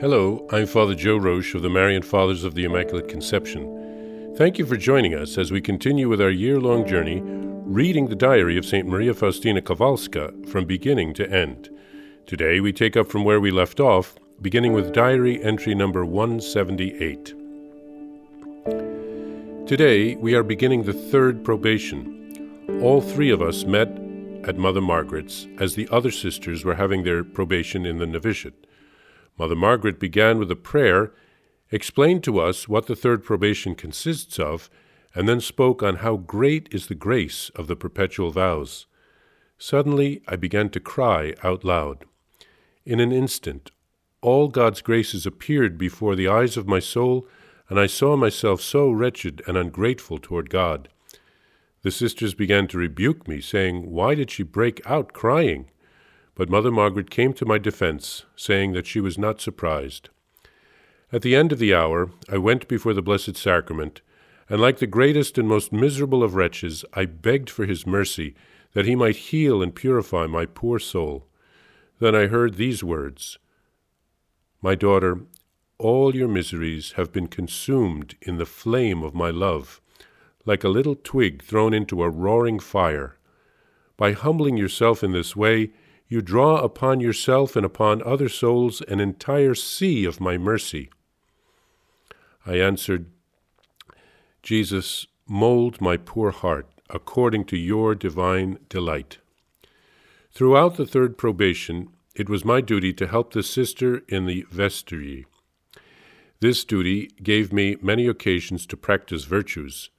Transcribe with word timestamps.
Hello, 0.00 0.44
I'm 0.50 0.66
Father 0.66 0.96
Joe 0.96 1.20
Roesch 1.20 1.54
of 1.54 1.62
the 1.62 1.70
Marian 1.70 2.02
Fathers 2.02 2.42
of 2.42 2.56
the 2.56 2.64
Immaculate 2.64 3.08
Conception. 3.08 4.34
Thank 4.36 4.58
you 4.58 4.66
for 4.66 4.76
joining 4.76 5.14
us 5.14 5.38
as 5.38 5.52
we 5.52 5.60
continue 5.60 6.08
with 6.08 6.20
our 6.20 6.30
year 6.30 6.60
long 6.60 6.84
journey 6.84 7.22
reading 7.22 8.08
the 8.08 8.16
diary 8.16 8.58
of 8.58 8.66
St. 8.66 8.88
Maria 8.88 9.14
Faustina 9.14 9.62
Kowalska 9.62 10.48
from 10.48 10.64
beginning 10.64 11.14
to 11.14 11.30
end. 11.30 11.70
Today 12.26 12.58
we 12.58 12.72
take 12.72 12.96
up 12.96 13.08
from 13.08 13.22
where 13.22 13.38
we 13.38 13.52
left 13.52 13.78
off, 13.78 14.16
beginning 14.42 14.72
with 14.72 14.92
diary 14.92 15.40
entry 15.44 15.76
number 15.76 16.04
178. 16.04 17.26
Today 19.68 20.16
we 20.16 20.34
are 20.34 20.42
beginning 20.42 20.82
the 20.82 20.92
third 20.92 21.44
probation. 21.44 22.80
All 22.82 23.00
three 23.00 23.30
of 23.30 23.40
us 23.40 23.64
met 23.64 23.88
at 24.42 24.58
Mother 24.58 24.80
Margaret's 24.80 25.46
as 25.60 25.76
the 25.76 25.88
other 25.92 26.10
sisters 26.10 26.64
were 26.64 26.74
having 26.74 27.04
their 27.04 27.22
probation 27.22 27.86
in 27.86 27.98
the 27.98 28.06
novitiate. 28.06 28.63
Mother 29.38 29.56
Margaret 29.56 29.98
began 29.98 30.38
with 30.38 30.50
a 30.50 30.56
prayer, 30.56 31.12
explained 31.70 32.22
to 32.24 32.38
us 32.38 32.68
what 32.68 32.86
the 32.86 32.96
third 32.96 33.24
probation 33.24 33.74
consists 33.74 34.38
of, 34.38 34.70
and 35.14 35.28
then 35.28 35.40
spoke 35.40 35.82
on 35.82 35.96
how 35.96 36.16
great 36.16 36.68
is 36.70 36.86
the 36.86 36.94
grace 36.94 37.50
of 37.54 37.66
the 37.66 37.76
perpetual 37.76 38.30
vows. 38.30 38.86
Suddenly 39.58 40.22
I 40.28 40.36
began 40.36 40.70
to 40.70 40.80
cry 40.80 41.34
out 41.42 41.64
loud. 41.64 42.04
In 42.84 43.00
an 43.00 43.12
instant, 43.12 43.70
all 44.20 44.48
God's 44.48 44.82
graces 44.82 45.26
appeared 45.26 45.78
before 45.78 46.16
the 46.16 46.28
eyes 46.28 46.56
of 46.56 46.66
my 46.66 46.80
soul, 46.80 47.26
and 47.68 47.78
I 47.78 47.86
saw 47.86 48.16
myself 48.16 48.60
so 48.60 48.90
wretched 48.90 49.42
and 49.46 49.56
ungrateful 49.56 50.18
toward 50.18 50.50
God. 50.50 50.88
The 51.82 51.90
sisters 51.90 52.34
began 52.34 52.66
to 52.68 52.78
rebuke 52.78 53.28
me, 53.28 53.40
saying, 53.40 53.90
Why 53.90 54.14
did 54.14 54.30
she 54.30 54.42
break 54.42 54.80
out 54.86 55.12
crying? 55.12 55.70
But 56.34 56.50
Mother 56.50 56.70
Margaret 56.72 57.10
came 57.10 57.32
to 57.34 57.46
my 57.46 57.58
defense, 57.58 58.24
saying 58.34 58.72
that 58.72 58.86
she 58.86 59.00
was 59.00 59.16
not 59.16 59.40
surprised. 59.40 60.08
At 61.12 61.22
the 61.22 61.36
end 61.36 61.52
of 61.52 61.60
the 61.60 61.72
hour, 61.72 62.10
I 62.28 62.38
went 62.38 62.66
before 62.66 62.92
the 62.92 63.02
Blessed 63.02 63.36
Sacrament, 63.36 64.00
and 64.48 64.60
like 64.60 64.78
the 64.78 64.86
greatest 64.86 65.38
and 65.38 65.48
most 65.48 65.72
miserable 65.72 66.24
of 66.24 66.34
wretches, 66.34 66.84
I 66.92 67.04
begged 67.06 67.48
for 67.48 67.66
his 67.66 67.86
mercy, 67.86 68.34
that 68.72 68.84
he 68.84 68.96
might 68.96 69.16
heal 69.16 69.62
and 69.62 69.74
purify 69.74 70.26
my 70.26 70.44
poor 70.44 70.78
soul. 70.80 71.28
Then 72.00 72.16
I 72.16 72.26
heard 72.26 72.54
these 72.54 72.82
words 72.82 73.38
My 74.60 74.74
daughter, 74.74 75.20
all 75.78 76.14
your 76.14 76.28
miseries 76.28 76.92
have 76.92 77.12
been 77.12 77.28
consumed 77.28 78.16
in 78.20 78.38
the 78.38 78.46
flame 78.46 79.02
of 79.02 79.14
my 79.14 79.30
love, 79.30 79.80
like 80.44 80.64
a 80.64 80.68
little 80.68 80.96
twig 80.96 81.42
thrown 81.42 81.72
into 81.72 82.02
a 82.02 82.10
roaring 82.10 82.58
fire. 82.58 83.16
By 83.96 84.12
humbling 84.12 84.56
yourself 84.56 85.04
in 85.04 85.12
this 85.12 85.36
way, 85.36 85.70
you 86.14 86.22
draw 86.22 86.58
upon 86.58 87.00
yourself 87.00 87.56
and 87.56 87.66
upon 87.66 88.00
other 88.04 88.28
souls 88.28 88.80
an 88.82 89.00
entire 89.00 89.54
sea 89.54 90.04
of 90.04 90.20
my 90.20 90.38
mercy. 90.38 90.88
I 92.46 92.54
answered, 92.60 93.06
Jesus, 94.40 95.08
mold 95.26 95.80
my 95.80 95.96
poor 95.96 96.30
heart 96.30 96.68
according 96.88 97.46
to 97.46 97.56
your 97.56 97.96
divine 97.96 98.58
delight. 98.68 99.18
Throughout 100.30 100.76
the 100.76 100.86
third 100.86 101.18
probation, 101.18 101.88
it 102.14 102.28
was 102.28 102.44
my 102.44 102.60
duty 102.60 102.92
to 102.92 103.08
help 103.08 103.32
the 103.32 103.42
sister 103.42 104.02
in 104.08 104.26
the 104.26 104.46
vestry. 104.52 105.26
This 106.38 106.64
duty 106.64 107.10
gave 107.24 107.52
me 107.52 107.76
many 107.82 108.06
occasions 108.06 108.66
to 108.66 108.76
practice 108.76 109.24
virtues. 109.24 109.90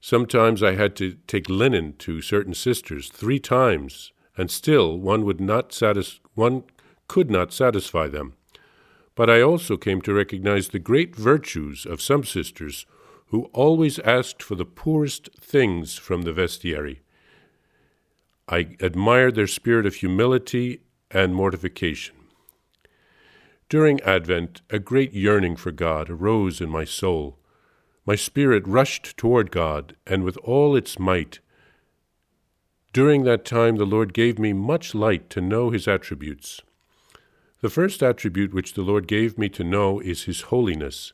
Sometimes 0.00 0.62
I 0.62 0.74
had 0.76 0.94
to 0.96 1.16
take 1.26 1.48
linen 1.48 1.94
to 1.98 2.20
certain 2.20 2.54
sisters 2.54 3.08
three 3.08 3.40
times 3.40 4.12
and 4.36 4.50
still 4.50 4.98
one 4.98 5.24
would 5.24 5.40
not 5.40 5.72
satis- 5.72 6.20
one 6.34 6.64
could 7.08 7.30
not 7.30 7.52
satisfy 7.52 8.08
them. 8.08 8.34
But 9.14 9.30
I 9.30 9.40
also 9.40 9.76
came 9.76 10.00
to 10.02 10.14
recognize 10.14 10.68
the 10.68 10.78
great 10.78 11.14
virtues 11.14 11.86
of 11.86 12.02
some 12.02 12.24
sisters 12.24 12.86
who 13.26 13.50
always 13.52 13.98
asked 14.00 14.42
for 14.42 14.54
the 14.54 14.64
poorest 14.64 15.28
things 15.40 15.96
from 15.96 16.22
the 16.22 16.32
vestiary. 16.32 17.00
I 18.48 18.76
admired 18.80 19.34
their 19.34 19.46
spirit 19.46 19.86
of 19.86 19.96
humility 19.96 20.80
and 21.10 21.34
mortification. 21.34 22.16
During 23.68 24.00
Advent, 24.02 24.62
a 24.70 24.78
great 24.78 25.14
yearning 25.14 25.56
for 25.56 25.72
God 25.72 26.10
arose 26.10 26.60
in 26.60 26.68
my 26.68 26.84
soul. 26.84 27.38
My 28.04 28.14
spirit 28.14 28.66
rushed 28.66 29.16
toward 29.16 29.50
God, 29.50 29.96
and 30.06 30.22
with 30.22 30.36
all 30.38 30.76
its 30.76 30.98
might, 30.98 31.38
during 32.94 33.24
that 33.24 33.44
time, 33.44 33.74
the 33.74 33.84
Lord 33.84 34.14
gave 34.14 34.38
me 34.38 34.52
much 34.52 34.94
light 34.94 35.28
to 35.30 35.40
know 35.40 35.70
His 35.70 35.88
attributes. 35.88 36.62
The 37.60 37.68
first 37.68 38.04
attribute 38.04 38.54
which 38.54 38.74
the 38.74 38.82
Lord 38.82 39.08
gave 39.08 39.36
me 39.36 39.48
to 39.48 39.64
know 39.64 39.98
is 39.98 40.22
His 40.22 40.42
holiness. 40.42 41.12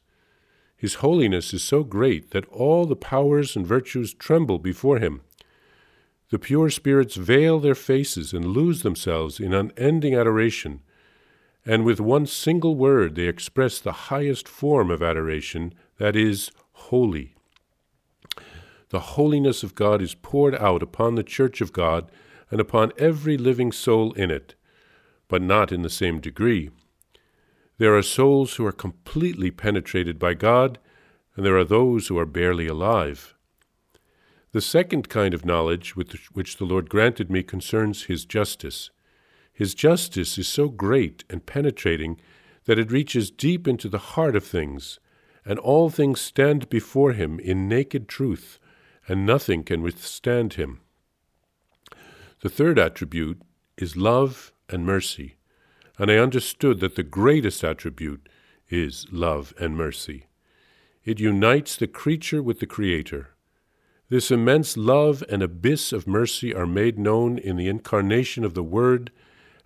His 0.76 0.96
holiness 0.96 1.54
is 1.54 1.64
so 1.64 1.82
great 1.82 2.32
that 2.32 2.44
all 2.48 2.84
the 2.84 2.96
powers 2.96 3.56
and 3.56 3.66
virtues 3.66 4.12
tremble 4.12 4.58
before 4.58 4.98
Him. 4.98 5.22
The 6.28 6.38
pure 6.38 6.68
spirits 6.68 7.16
veil 7.16 7.58
their 7.58 7.74
faces 7.74 8.34
and 8.34 8.44
lose 8.44 8.82
themselves 8.82 9.41
in 9.41 9.54
unending 9.54 10.14
adoration, 10.14 10.82
and 11.64 11.84
with 11.84 11.98
one 11.98 12.26
single 12.26 12.74
word 12.74 13.14
they 13.14 13.26
express 13.26 13.80
the 13.80 14.10
highest 14.10 14.47
form 14.47 14.91
of 14.91 15.02
adoration, 15.02 15.72
that 15.97 16.14
is, 16.14 16.50
holy 16.72 17.36
the 18.91 19.01
holiness 19.01 19.62
of 19.62 19.75
God 19.75 20.03
is 20.03 20.15
poured 20.15 20.55
out 20.56 20.83
upon 20.83 21.15
the 21.15 21.23
Church 21.23 21.61
of 21.61 21.73
God 21.73 22.11
and 22.51 22.61
upon 22.61 22.93
every 22.99 23.37
living 23.37 23.73
soul 23.73 24.12
in 24.12 24.31
it, 24.31 24.56
but 25.28 25.41
not 25.41 25.71
in 25.73 25.83
the 25.83 25.91
same 25.91 26.21
degree. 26.21 26.71
There 27.78 27.97
are 27.97 28.03
souls 28.03 28.55
who 28.55 28.67
are 28.67 28.73
completely 28.73 29.51
penetrated 29.51 30.19
by 30.19 30.34
God, 30.34 30.78
and 31.37 31.47
there 31.47 31.56
are 31.56 31.65
those 31.65 32.09
who 32.09 32.19
are 32.19 32.27
barely 32.27 32.67
alive. 32.67 33.34
The 34.53 34.61
second 34.61 35.09
kind 35.09 35.33
of 35.33 35.45
knowledge 35.45 35.95
which 35.95 36.57
the 36.57 36.65
Lord 36.65 36.91
granted 36.91 37.31
me 37.31 37.45
concerns 37.45 38.05
His 38.05 38.25
justice. 38.25 38.91
His 39.53 39.75
justice 39.75 40.37
is 40.37 40.49
so 40.49 40.69
great 40.69 41.22
and 41.31 41.47
penetrating 41.47 42.21
that 42.65 42.78
it 42.78 42.91
reaches 42.91 43.31
deep 43.31 43.69
into 43.69 43.89
the 43.89 43.99
heart 43.99 44.34
of 44.34 44.45
things, 44.45 44.99
and 45.45 45.59
all 45.61 45.89
things 45.89 46.21
stand 46.21 46.69
before 46.69 47.12
Him 47.12 47.39
in 47.39 47.69
naked 47.69 48.09
truth 48.09 48.59
and 49.10 49.26
nothing 49.26 49.65
can 49.65 49.82
withstand 49.82 50.54
him. 50.54 50.78
The 52.43 52.48
third 52.48 52.78
attribute 52.78 53.43
is 53.76 53.97
love 53.97 54.53
and 54.69 54.87
mercy, 54.87 55.34
and 55.98 56.12
I 56.12 56.19
understood 56.19 56.78
that 56.78 56.94
the 56.94 57.03
greatest 57.03 57.65
attribute 57.65 58.28
is 58.69 59.09
love 59.10 59.53
and 59.59 59.76
mercy. 59.76 60.26
It 61.04 61.19
unites 61.19 61.75
the 61.75 61.88
creature 61.88 62.41
with 62.41 62.60
the 62.60 62.69
Creator. 62.69 63.31
This 64.10 64.31
immense 64.31 64.76
love 64.76 65.25
and 65.28 65.42
abyss 65.42 65.92
of 65.92 66.06
mercy 66.06 66.54
are 66.54 66.65
made 66.65 66.97
known 66.97 67.37
in 67.37 67.56
the 67.56 67.66
incarnation 67.66 68.44
of 68.44 68.54
the 68.54 68.62
Word 68.62 69.10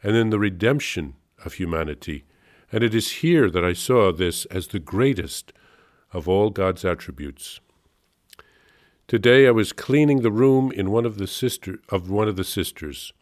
and 0.02 0.16
in 0.16 0.30
the 0.30 0.38
redemption 0.38 1.16
of 1.44 1.54
humanity, 1.54 2.24
and 2.72 2.82
it 2.82 2.94
is 2.94 3.20
here 3.20 3.50
that 3.50 3.64
I 3.64 3.74
saw 3.74 4.10
this 4.10 4.46
as 4.46 4.68
the 4.68 4.78
greatest 4.78 5.52
of 6.14 6.26
all 6.26 6.48
God's 6.48 6.82
attributes. 6.82 7.60
Today 9.06 9.46
I 9.46 9.50
was 9.50 9.74
cleaning 9.74 10.22
the 10.22 10.32
room 10.32 10.72
in 10.72 10.90
one 10.90 11.04
of 11.04 11.18
the 11.18 11.26
sister 11.26 11.78
of 11.90 12.08
one 12.08 12.26
of 12.26 12.36
the 12.36 12.44
sisters. 12.44 13.12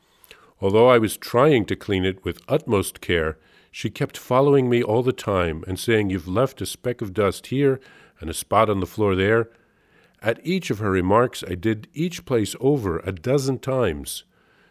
Although 0.60 0.88
I 0.88 0.98
was 0.98 1.16
trying 1.16 1.64
to 1.64 1.74
clean 1.74 2.04
it 2.04 2.24
with 2.24 2.40
utmost 2.46 3.00
care, 3.00 3.36
she 3.72 3.90
kept 3.90 4.16
following 4.16 4.70
me 4.70 4.80
all 4.80 5.02
the 5.02 5.12
time 5.12 5.64
and 5.66 5.80
saying, 5.80 6.08
You've 6.08 6.28
left 6.28 6.60
a 6.60 6.66
speck 6.66 7.02
of 7.02 7.12
dust 7.12 7.48
here 7.48 7.80
and 8.20 8.30
a 8.30 8.34
spot 8.34 8.70
on 8.70 8.78
the 8.78 8.86
floor 8.86 9.16
there. 9.16 9.50
At 10.22 10.38
each 10.46 10.70
of 10.70 10.78
her 10.78 10.92
remarks, 10.92 11.42
I 11.48 11.56
did 11.56 11.88
each 11.94 12.24
place 12.24 12.54
over 12.60 13.00
a 13.00 13.10
dozen 13.10 13.58
times, 13.58 14.22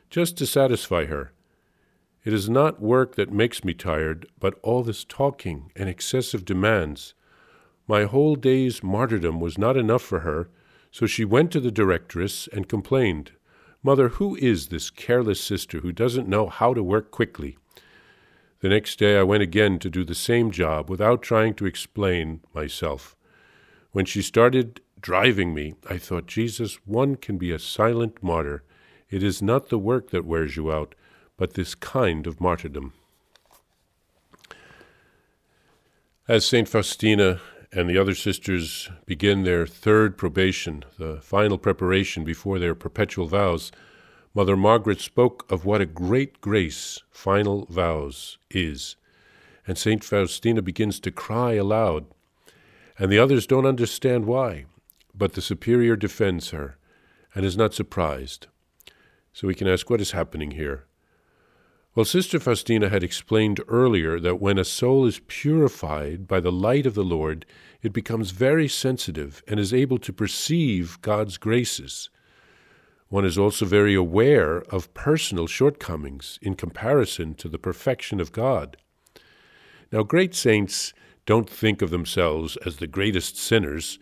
just 0.09 0.37
to 0.37 0.45
satisfy 0.45 1.07
her. 1.07 1.33
It 2.23 2.31
is 2.31 2.49
not 2.49 2.81
work 2.81 3.15
that 3.15 3.33
makes 3.33 3.65
me 3.65 3.73
tired, 3.73 4.27
but 4.39 4.57
all 4.63 4.81
this 4.81 5.03
talking 5.03 5.73
and 5.75 5.89
excessive 5.89 6.45
demands. 6.45 7.15
My 7.85 8.05
whole 8.05 8.35
day's 8.35 8.81
martyrdom 8.81 9.41
was 9.41 9.57
not 9.57 9.75
enough 9.75 10.03
for 10.03 10.19
her 10.19 10.47
so 10.91 11.05
she 11.05 11.25
went 11.25 11.51
to 11.51 11.59
the 11.59 11.71
directress 11.71 12.47
and 12.51 12.67
complained, 12.67 13.31
Mother, 13.81 14.09
who 14.09 14.35
is 14.35 14.67
this 14.67 14.89
careless 14.89 15.41
sister 15.41 15.79
who 15.79 15.91
doesn't 15.91 16.27
know 16.27 16.47
how 16.47 16.73
to 16.73 16.83
work 16.83 17.09
quickly? 17.09 17.57
The 18.59 18.69
next 18.69 18.99
day 18.99 19.17
I 19.17 19.23
went 19.23 19.41
again 19.41 19.79
to 19.79 19.89
do 19.89 20.03
the 20.03 20.13
same 20.13 20.51
job 20.51 20.89
without 20.89 21.23
trying 21.23 21.55
to 21.55 21.65
explain 21.65 22.41
myself. 22.53 23.15
When 23.91 24.05
she 24.05 24.21
started 24.21 24.81
driving 24.99 25.53
me, 25.53 25.73
I 25.89 25.97
thought, 25.97 26.27
Jesus, 26.27 26.75
one 26.85 27.15
can 27.15 27.39
be 27.39 27.51
a 27.51 27.57
silent 27.57 28.21
martyr. 28.21 28.63
It 29.09 29.23
is 29.23 29.41
not 29.41 29.69
the 29.69 29.79
work 29.79 30.11
that 30.11 30.25
wears 30.25 30.55
you 30.55 30.71
out, 30.71 30.93
but 31.37 31.55
this 31.55 31.73
kind 31.73 32.27
of 32.27 32.39
martyrdom. 32.39 32.93
As 36.27 36.45
St. 36.45 36.69
Faustina 36.69 37.41
and 37.73 37.89
the 37.89 37.97
other 37.97 38.15
sisters 38.15 38.89
begin 39.05 39.43
their 39.43 39.65
third 39.65 40.17
probation, 40.17 40.83
the 40.97 41.19
final 41.21 41.57
preparation 41.57 42.23
before 42.23 42.59
their 42.59 42.75
perpetual 42.75 43.27
vows, 43.27 43.71
Mother 44.33 44.57
Margaret 44.57 44.99
spoke 44.99 45.49
of 45.51 45.65
what 45.65 45.81
a 45.81 45.85
great 45.85 46.41
grace 46.41 47.01
final 47.09 47.65
vows 47.69 48.37
is, 48.49 48.95
and 49.65 49.77
St. 49.77 50.03
Faustina 50.03 50.61
begins 50.61 50.99
to 50.99 51.11
cry 51.11 51.53
aloud. 51.53 52.05
And 52.99 53.11
the 53.11 53.19
others 53.19 53.47
don't 53.47 53.65
understand 53.65 54.25
why, 54.25 54.65
but 55.15 55.33
the 55.33 55.41
superior 55.41 55.95
defends 55.95 56.49
her 56.49 56.77
and 57.33 57.45
is 57.45 57.57
not 57.57 57.73
surprised. 57.73 58.47
So 59.33 59.47
we 59.47 59.55
can 59.55 59.67
ask, 59.67 59.89
what 59.89 60.01
is 60.01 60.11
happening 60.11 60.51
here? 60.51 60.85
Well, 61.93 62.05
Sister 62.05 62.39
Faustina 62.39 62.87
had 62.87 63.03
explained 63.03 63.59
earlier 63.67 64.17
that 64.21 64.39
when 64.39 64.57
a 64.57 64.63
soul 64.63 65.05
is 65.05 65.19
purified 65.27 66.25
by 66.25 66.39
the 66.39 66.51
light 66.51 66.85
of 66.85 66.93
the 66.93 67.03
Lord, 67.03 67.45
it 67.81 67.91
becomes 67.91 68.31
very 68.31 68.69
sensitive 68.69 69.43
and 69.45 69.59
is 69.59 69.73
able 69.73 69.97
to 69.97 70.13
perceive 70.13 71.01
God's 71.01 71.37
graces. 71.37 72.09
One 73.09 73.25
is 73.25 73.37
also 73.37 73.65
very 73.65 73.93
aware 73.93 74.61
of 74.73 74.93
personal 74.93 75.47
shortcomings 75.47 76.39
in 76.41 76.55
comparison 76.55 77.35
to 77.35 77.49
the 77.49 77.59
perfection 77.59 78.21
of 78.21 78.31
God. 78.31 78.77
Now, 79.91 80.03
great 80.03 80.33
saints 80.33 80.93
don't 81.25 81.49
think 81.49 81.81
of 81.81 81.89
themselves 81.89 82.55
as 82.65 82.77
the 82.77 82.87
greatest 82.87 83.35
sinners, 83.35 83.99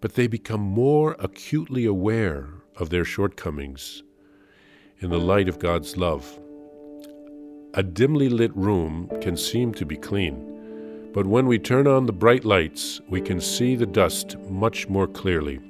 but 0.00 0.14
they 0.14 0.26
become 0.26 0.62
more 0.62 1.14
acutely 1.18 1.84
aware 1.84 2.48
of 2.76 2.88
their 2.88 3.04
shortcomings 3.04 4.02
in 5.00 5.10
the 5.10 5.20
light 5.20 5.50
of 5.50 5.58
God's 5.58 5.98
love. 5.98 6.40
A 7.76 7.82
dimly 7.82 8.30
lit 8.30 8.56
room 8.56 9.06
can 9.20 9.36
seem 9.36 9.74
to 9.74 9.84
be 9.84 9.98
clean, 9.98 11.10
but 11.12 11.26
when 11.26 11.46
we 11.46 11.58
turn 11.58 11.86
on 11.86 12.06
the 12.06 12.12
bright 12.12 12.42
lights, 12.42 13.02
we 13.06 13.20
can 13.20 13.38
see 13.38 13.76
the 13.76 13.84
dust 13.84 14.38
much 14.48 14.88
more 14.88 15.06
clearly. 15.06 15.60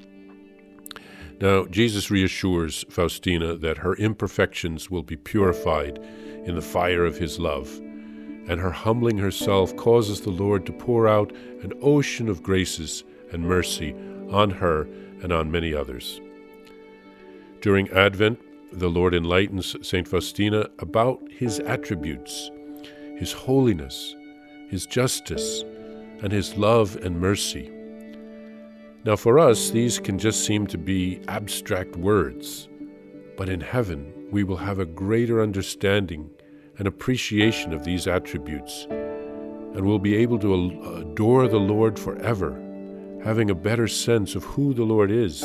Now, 1.40 1.64
Jesus 1.66 2.08
reassures 2.08 2.84
Faustina 2.88 3.56
that 3.56 3.78
her 3.78 3.96
imperfections 3.96 4.88
will 4.88 5.02
be 5.02 5.16
purified 5.16 5.98
in 6.44 6.54
the 6.54 6.62
fire 6.62 7.04
of 7.04 7.18
his 7.18 7.40
love, 7.40 7.76
and 7.76 8.60
her 8.60 8.70
humbling 8.70 9.18
herself 9.18 9.74
causes 9.74 10.20
the 10.20 10.30
Lord 10.30 10.64
to 10.66 10.72
pour 10.72 11.08
out 11.08 11.32
an 11.62 11.72
ocean 11.82 12.28
of 12.28 12.40
graces 12.40 13.02
and 13.32 13.42
mercy 13.42 13.96
on 14.30 14.50
her 14.50 14.82
and 15.24 15.32
on 15.32 15.50
many 15.50 15.74
others. 15.74 16.20
During 17.60 17.90
Advent, 17.90 18.38
the 18.76 18.88
Lord 18.88 19.14
enlightens 19.14 19.74
St. 19.80 20.06
Faustina 20.06 20.68
about 20.78 21.20
his 21.30 21.60
attributes, 21.60 22.50
his 23.16 23.32
holiness, 23.32 24.14
his 24.68 24.84
justice, 24.84 25.64
and 26.22 26.30
his 26.30 26.56
love 26.56 26.96
and 26.96 27.18
mercy. 27.18 27.72
Now, 29.04 29.16
for 29.16 29.38
us, 29.38 29.70
these 29.70 29.98
can 29.98 30.18
just 30.18 30.44
seem 30.44 30.66
to 30.66 30.76
be 30.76 31.20
abstract 31.28 31.96
words, 31.96 32.68
but 33.36 33.48
in 33.48 33.60
heaven, 33.60 34.12
we 34.30 34.44
will 34.44 34.56
have 34.56 34.78
a 34.78 34.86
greater 34.86 35.40
understanding 35.40 36.30
and 36.78 36.86
appreciation 36.86 37.72
of 37.72 37.84
these 37.84 38.06
attributes, 38.06 38.86
and 38.90 39.86
will 39.86 39.98
be 39.98 40.16
able 40.16 40.38
to 40.40 40.98
adore 40.98 41.48
the 41.48 41.56
Lord 41.56 41.98
forever, 41.98 42.50
having 43.24 43.50
a 43.50 43.54
better 43.54 43.88
sense 43.88 44.34
of 44.34 44.44
who 44.44 44.74
the 44.74 44.84
Lord 44.84 45.10
is 45.10 45.42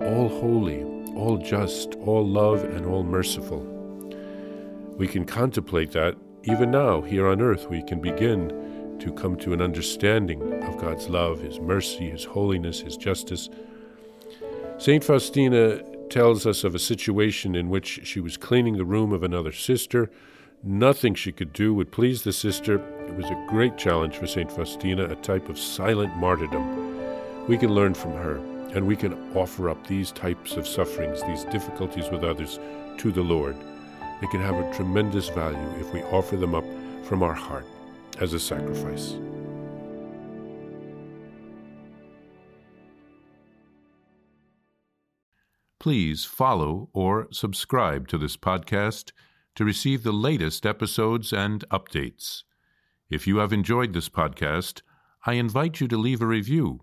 all 0.00 0.28
holy, 0.28 0.95
all 1.16 1.38
just, 1.38 1.94
all 1.96 2.26
love, 2.26 2.62
and 2.62 2.86
all 2.86 3.02
merciful. 3.02 3.60
We 4.96 5.08
can 5.08 5.24
contemplate 5.24 5.92
that 5.92 6.16
even 6.44 6.70
now, 6.70 7.00
here 7.00 7.26
on 7.26 7.40
earth, 7.40 7.68
we 7.68 7.82
can 7.82 8.00
begin 8.00 8.96
to 9.00 9.12
come 9.12 9.36
to 9.36 9.52
an 9.52 9.60
understanding 9.60 10.62
of 10.62 10.78
God's 10.78 11.08
love, 11.08 11.40
His 11.40 11.58
mercy, 11.58 12.08
His 12.10 12.24
holiness, 12.24 12.80
His 12.80 12.96
justice. 12.96 13.48
St. 14.78 15.02
Faustina 15.02 15.82
tells 16.08 16.46
us 16.46 16.62
of 16.62 16.74
a 16.74 16.78
situation 16.78 17.56
in 17.56 17.68
which 17.68 18.00
she 18.04 18.20
was 18.20 18.36
cleaning 18.36 18.76
the 18.76 18.84
room 18.84 19.12
of 19.12 19.22
another 19.22 19.52
sister. 19.52 20.10
Nothing 20.62 21.14
she 21.14 21.32
could 21.32 21.52
do 21.52 21.74
would 21.74 21.90
please 21.90 22.22
the 22.22 22.32
sister. 22.32 22.76
It 23.06 23.14
was 23.16 23.26
a 23.26 23.46
great 23.48 23.76
challenge 23.76 24.16
for 24.16 24.26
St. 24.26 24.50
Faustina, 24.50 25.06
a 25.06 25.16
type 25.16 25.48
of 25.48 25.58
silent 25.58 26.16
martyrdom. 26.16 27.46
We 27.48 27.58
can 27.58 27.74
learn 27.74 27.94
from 27.94 28.12
her. 28.12 28.55
And 28.76 28.86
we 28.86 28.94
can 28.94 29.14
offer 29.34 29.70
up 29.70 29.86
these 29.86 30.12
types 30.12 30.56
of 30.56 30.68
sufferings, 30.68 31.22
these 31.22 31.44
difficulties 31.44 32.10
with 32.10 32.22
others, 32.22 32.60
to 32.98 33.10
the 33.10 33.22
Lord. 33.22 33.56
They 34.20 34.26
can 34.26 34.42
have 34.42 34.54
a 34.54 34.72
tremendous 34.74 35.30
value 35.30 35.80
if 35.80 35.92
we 35.94 36.02
offer 36.02 36.36
them 36.36 36.54
up 36.54 36.64
from 37.02 37.22
our 37.22 37.32
heart 37.32 37.64
as 38.20 38.34
a 38.34 38.38
sacrifice. 38.38 39.16
Please 45.80 46.24
follow 46.26 46.90
or 46.92 47.28
subscribe 47.30 48.08
to 48.08 48.18
this 48.18 48.36
podcast 48.36 49.12
to 49.54 49.64
receive 49.64 50.02
the 50.02 50.12
latest 50.12 50.66
episodes 50.66 51.32
and 51.32 51.66
updates. 51.70 52.42
If 53.08 53.26
you 53.26 53.38
have 53.38 53.54
enjoyed 53.54 53.94
this 53.94 54.10
podcast, 54.10 54.82
I 55.24 55.34
invite 55.34 55.80
you 55.80 55.88
to 55.88 55.96
leave 55.96 56.20
a 56.20 56.26
review 56.26 56.82